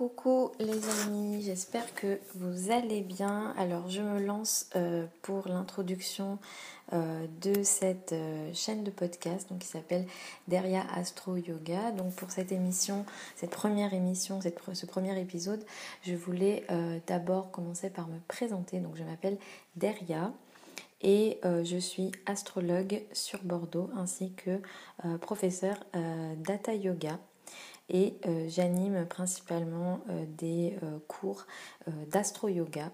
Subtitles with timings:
[0.00, 3.52] Coucou les amis, j'espère que vous allez bien.
[3.58, 6.38] Alors je me lance euh, pour l'introduction
[6.94, 10.06] euh, de cette euh, chaîne de podcast qui s'appelle
[10.48, 11.92] Deria Astro Yoga.
[11.92, 13.04] Donc pour cette émission,
[13.36, 15.62] cette première émission, ce premier épisode,
[16.02, 16.64] je voulais
[17.06, 18.78] d'abord commencer par me présenter.
[18.78, 19.36] Donc je m'appelle
[19.76, 20.32] Deria
[21.02, 24.62] et je suis astrologue sur Bordeaux ainsi que
[25.18, 25.76] professeur
[26.38, 27.18] Data Yoga
[27.90, 31.46] et euh, j'anime principalement euh, des euh, cours
[32.08, 32.90] d'astro-yoga.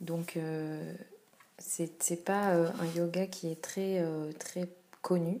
[0.00, 0.38] Donc
[1.58, 4.04] c'est pas un yoga qui est très,
[4.38, 4.68] très
[5.00, 5.40] connu.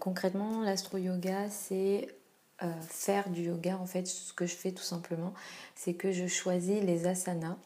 [0.00, 2.08] concrètement, l'astro-yoga, c'est
[2.88, 3.78] faire du yoga.
[3.78, 5.32] En fait, ce que je fais tout simplement,
[5.74, 7.56] c'est que je choisis les asanas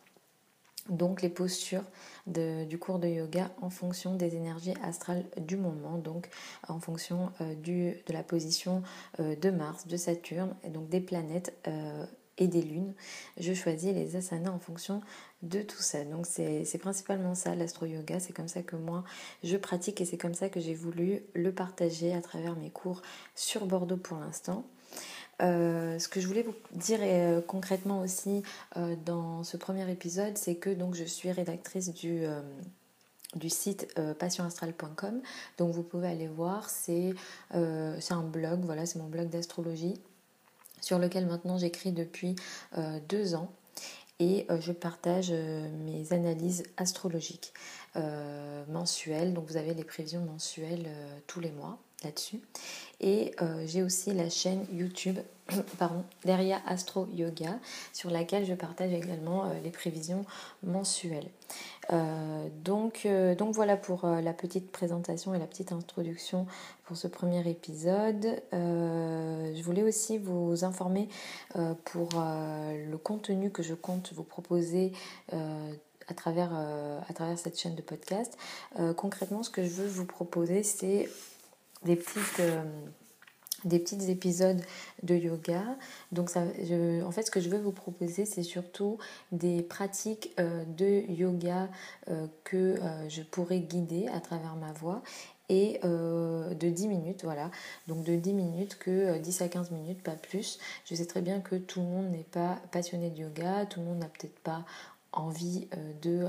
[0.88, 1.84] donc les postures
[2.26, 6.28] du cours de yoga en fonction des énergies astrales du moment, donc
[6.68, 8.82] en fonction euh, de la position
[9.20, 12.04] euh, de Mars, de Saturne, et donc des planètes euh,
[12.38, 12.94] et des lunes.
[13.38, 15.00] Je choisis les asanas en fonction
[15.42, 16.04] de tout ça.
[16.04, 19.04] Donc c'est principalement ça l'astro-yoga, c'est comme ça que moi
[19.42, 23.02] je pratique et c'est comme ça que j'ai voulu le partager à travers mes cours
[23.34, 24.66] sur Bordeaux pour l'instant.
[25.42, 28.42] Euh, ce que je voulais vous dire euh, concrètement aussi
[28.76, 32.24] euh, dans ce premier épisode, c'est que donc je suis rédactrice du,
[33.34, 35.20] du site passionastral.com.
[35.58, 37.14] Donc vous pouvez aller voir, c'est
[37.52, 39.94] un blog, voilà, c'est mon blog d'astrologie
[40.80, 42.36] sur lequel maintenant j'écris depuis
[43.08, 43.50] deux ans
[44.18, 47.52] et je partage mes analyses astrologiques
[48.68, 49.34] mensuelles.
[49.34, 50.88] Donc vous avez les prévisions mensuelles
[51.26, 52.40] tous les mois là-dessus.
[53.00, 55.18] Et euh, j'ai aussi la chaîne YouTube
[55.78, 57.58] pardon, Deria Astro Yoga
[57.92, 60.24] sur laquelle je partage également euh, les prévisions
[60.62, 61.28] mensuelles.
[61.92, 63.06] Euh, donc,
[63.38, 66.46] donc voilà pour la petite présentation et la petite introduction
[66.84, 68.42] pour ce premier épisode.
[68.52, 71.08] je voulais aussi vous informer
[71.84, 74.92] pour le contenu que je compte vous proposer
[75.30, 78.36] à travers, à travers cette chaîne de podcast.
[78.96, 81.08] concrètement, ce que je veux vous proposer, c'est
[81.84, 82.62] des petites euh,
[83.64, 84.60] des petits épisodes
[85.02, 85.62] de yoga.
[86.12, 88.98] Donc ça, en fait, ce que je veux vous proposer, c'est surtout
[89.32, 91.68] des pratiques euh, de yoga
[92.08, 92.76] euh, que
[93.08, 95.02] je pourrais guider à travers ma voix
[95.48, 97.52] et de 10 minutes, voilà.
[97.86, 100.58] Donc de 10 minutes que 10 à 15 minutes, pas plus.
[100.84, 103.86] Je sais très bien que tout le monde n'est pas passionné de yoga, tout le
[103.86, 104.64] monde n'a peut-être pas
[105.16, 105.68] envie
[106.02, 106.24] de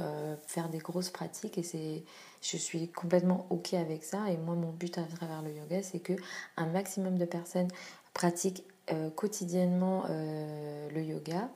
[0.48, 2.04] faire des grosses pratiques et c'est
[2.42, 6.00] je suis complètement ok avec ça et moi mon but à travers le yoga c'est
[6.00, 6.14] que
[6.56, 7.68] un maximum de personnes
[8.14, 11.50] pratiquent euh, quotidiennement euh, le yoga.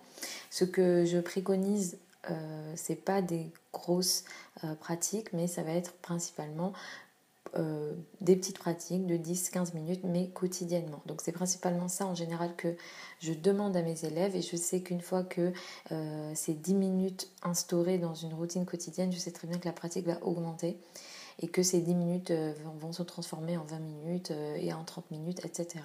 [0.49, 1.97] Ce que je préconise
[2.29, 4.25] euh, c'est pas des grosses
[4.79, 6.73] pratiques mais ça va être principalement
[7.57, 7.91] euh,
[8.22, 11.02] des petites pratiques de 10-15 minutes, mais quotidiennement.
[11.06, 12.78] Donc c'est principalement ça en général que
[13.19, 15.52] je demande à mes élèves et je sais qu'une fois que
[15.91, 19.74] euh, ces 10 minutes instaurées dans une routine quotidienne, je sais très bien que la
[19.74, 20.79] pratique va augmenter
[21.40, 25.12] et que ces 10 minutes euh, vont se transformer en 20 minutes et en 30
[25.12, 25.84] minutes, etc.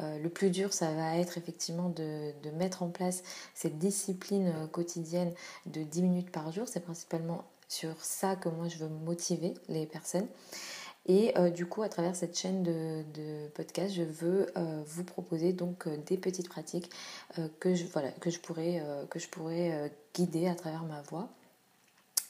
[0.00, 3.22] le plus dur, ça va être effectivement de, de mettre en place
[3.54, 5.32] cette discipline quotidienne
[5.64, 6.68] de 10 minutes par jour.
[6.68, 10.26] C'est principalement sur ça que moi je veux motiver les personnes.
[11.06, 15.52] Et euh, du coup, à travers cette chaîne de, podcast, je veux euh, vous proposer
[15.52, 16.90] donc euh, des petites pratiques
[17.58, 21.28] que, je, voilà, que je pourrais, que je pourrais guider à travers ma voix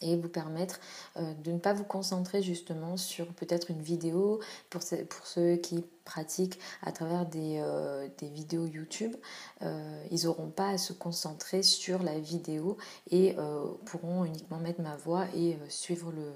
[0.03, 0.81] et vous permettre
[1.17, 6.59] de ne pas vous concentrer justement sur peut-être une vidéo pour, pour ceux qui pratiquent
[6.83, 7.63] à travers des,
[8.19, 9.15] des vidéos YouTube.
[9.63, 12.77] ils n'auront pas à se concentrer sur la vidéo
[13.11, 13.37] et
[13.85, 16.33] pourront uniquement mettre ma voix et suivre le,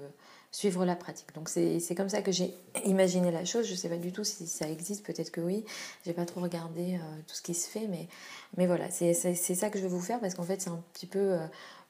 [0.55, 1.35] suivre la pratique.
[1.35, 2.53] Donc c'est comme ça que j'ai
[2.85, 3.65] imaginé la chose.
[3.65, 5.65] Je ne sais pas du tout si ça existe, peut-être que oui.
[6.05, 8.07] J'ai pas trop regardé euh, tout ce qui se fait, mais,
[8.55, 11.07] mais voilà, c'est ça que je vais vous faire parce qu'en fait c'est un petit
[11.07, 11.45] peu euh,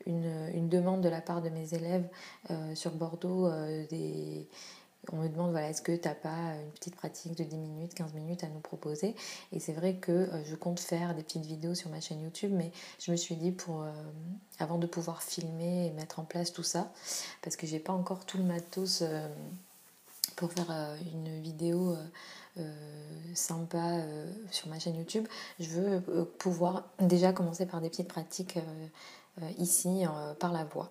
[0.08, 2.08] une, une, demande de la part de mes élèves
[2.50, 3.52] euh, sur Bordeaux
[3.92, 4.48] des
[5.12, 7.94] on me demande voilà, est-ce que tu n'as pas une petite pratique de 10 minutes,
[7.94, 9.16] 15 minutes à nous proposer?
[9.52, 12.52] Et c'est vrai que euh, je compte faire des petites vidéos sur ma chaîne YouTube,
[12.54, 13.92] mais je me suis dit pour euh,
[14.60, 16.92] avant de pouvoir filmer et mettre en place tout ça,
[17.42, 19.28] parce que j'ai pas encore tout le matos euh,
[20.36, 20.70] pour faire
[21.14, 21.96] une vidéo
[23.34, 24.02] sympa
[24.52, 25.28] sur ma chaîne YouTube,
[25.60, 28.58] je veux pouvoir déjà commencer par des petites pratiques
[29.58, 30.04] ici
[30.40, 30.90] par la voix.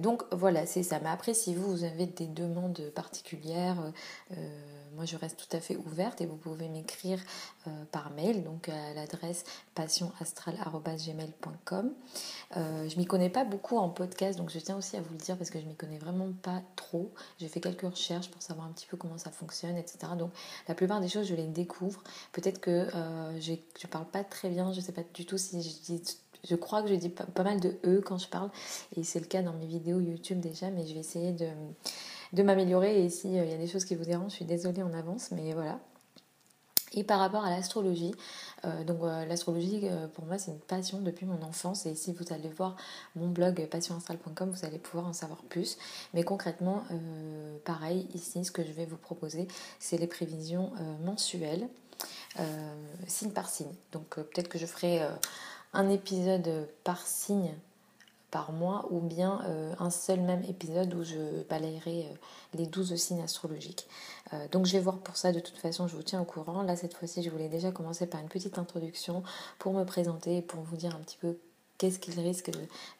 [0.00, 0.98] donc voilà, c'est ça.
[1.00, 3.92] Mais après, si vous, vous avez des demandes particulières,
[4.94, 7.20] moi je reste tout à fait ouverte et vous pouvez m'écrire
[7.90, 9.44] par mail, donc à l'adresse
[9.74, 11.92] passionastral.gmail.com.
[12.56, 15.18] Euh, je m'y connais pas beaucoup en podcast, donc je tiens aussi à vous le
[15.18, 17.12] dire parce que je m'y connais vraiment pas trop.
[17.38, 20.12] J'ai fait quelques recherches pour savoir un petit peu comment ça fonctionne, etc.
[20.18, 20.32] Donc
[20.68, 22.02] la plupart des choses, je les découvre.
[22.32, 25.62] Peut-être que euh, je ne parle pas très bien, je sais pas du tout si
[25.62, 26.02] je dis
[26.44, 28.50] je crois que je dis pas, mal de E quand je parle,
[28.96, 33.04] et c'est le cas dans mes vidéos YouTube déjà, mais je vais essayer de, m'améliorer.
[33.04, 35.30] Et s'il euh, y a des choses qui vous dérangent, je suis désolée en avance,
[35.32, 35.78] mais voilà.
[36.94, 38.14] Et par rapport à l'astrologie,
[38.66, 42.34] euh, donc euh, l'astrologie pour moi c'est une passion depuis mon enfance et si vous
[42.34, 42.76] allez voir
[43.16, 45.78] mon blog passionastral.com vous allez pouvoir en savoir plus.
[46.12, 46.84] Mais concrètement,
[47.64, 49.48] pareil ici ce que je vais vous proposer
[49.78, 50.70] c'est les prévisions
[51.02, 51.66] mensuelles,
[53.06, 53.72] signe par signe.
[53.92, 55.00] Donc peut-être que je ferai
[55.72, 57.54] un épisode par signe
[58.32, 62.14] par mois ou bien euh, un seul même épisode où je balayerai euh,
[62.54, 63.86] les 12 signes astrologiques.
[64.32, 66.62] Euh, donc je vais voir pour ça, de toute façon je vous tiens au courant.
[66.62, 69.22] Là cette fois-ci je voulais déjà commencer par une petite introduction
[69.58, 71.36] pour me présenter et pour vous dire un petit peu
[71.76, 72.50] qu'est-ce qu'il risque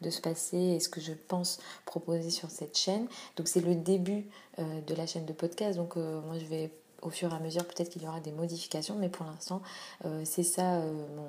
[0.03, 3.07] de, se passer et ce que je pense proposer sur cette chaîne.
[3.37, 4.27] Donc c'est le début
[4.59, 7.91] de la chaîne de podcast, donc moi je vais au fur et à mesure peut-être
[7.91, 9.63] qu'il y aura des modifications, mais pour l'instant
[10.25, 11.29] c'est ça mon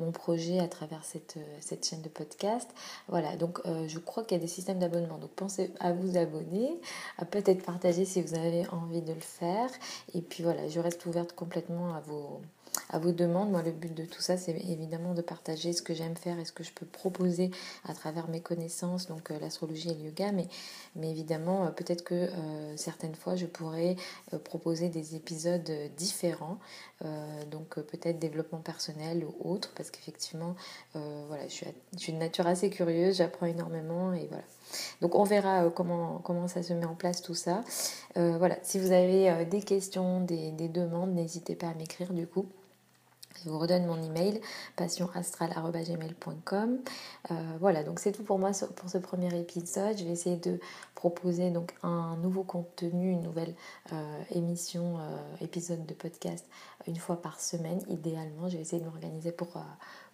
[0.00, 2.68] mon projet à travers cette, euh, cette chaîne de podcast.
[3.08, 5.18] Voilà, donc euh, je crois qu'il y a des systèmes d'abonnement.
[5.18, 6.80] Donc pensez à vous abonner,
[7.18, 9.70] à peut-être partager si vous avez envie de le faire.
[10.14, 12.40] Et puis voilà, je reste ouverte complètement à vos,
[12.90, 13.50] à vos demandes.
[13.50, 16.44] Moi, le but de tout ça, c'est évidemment de partager ce que j'aime faire et
[16.44, 17.50] ce que je peux proposer
[17.84, 20.32] à travers mes connaissances, donc euh, l'astrologie et le yoga.
[20.32, 20.48] Mais,
[20.96, 23.96] mais évidemment, euh, peut-être que euh, certaines fois, je pourrais
[24.44, 26.58] proposer des épisodes différents,
[27.50, 30.54] donc peut-être développement personnel ou autre, parce qu'effectivement,
[30.94, 34.44] voilà, je suis, je suis, de nature assez curieuse, j'apprends énormément et voilà.
[35.00, 37.62] Donc on verra comment, comment ça se met en place tout ça.
[38.16, 42.46] voilà, si vous avez des questions, des, des demandes, n'hésitez pas à m'écrire du coup.
[43.36, 44.40] Je vous redonne mon email
[44.76, 46.78] passionastral.gmail.com.
[47.30, 49.96] Euh, voilà, donc c'est tout pour moi pour ce premier épisode.
[49.96, 50.60] Je vais essayer de
[50.94, 53.54] proposer donc un nouveau contenu, une nouvelle
[53.92, 56.44] euh, émission, euh, épisode de podcast
[56.86, 58.48] une fois par semaine, idéalement.
[58.48, 59.62] Je vais essayer de m'organiser pour,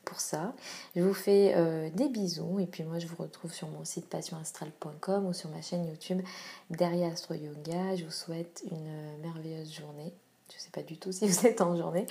[0.05, 0.55] pour ça.
[0.95, 5.27] Je vous fais des bisous et puis moi je vous retrouve sur mon site passionastral.com
[5.27, 6.23] ou sur ma chaîne YouTube
[6.71, 7.95] Derrière Astro Yoga.
[7.95, 10.13] Je vous souhaite une merveilleuse journée.
[10.50, 12.06] Je ne sais pas du tout si vous êtes en journée.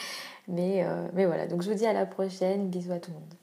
[0.48, 2.70] Mais, euh, mais voilà, donc je vous dis à la prochaine.
[2.70, 3.34] Bisous à tout le monde.